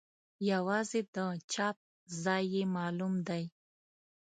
[0.51, 1.17] یوازې د
[1.53, 1.77] چاپ
[2.23, 3.43] ځای یې معلوم دی.